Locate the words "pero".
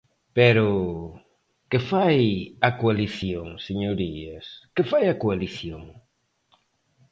0.37-0.67